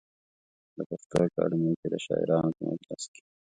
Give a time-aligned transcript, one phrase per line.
[0.75, 3.21] د پښتو اکاډمۍ کې د شاعرانو په مجلس کې.